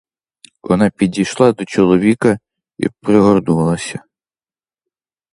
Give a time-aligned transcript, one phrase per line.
[0.63, 2.39] Вона підійшла до чоловіка
[2.77, 3.99] й пригорнулася.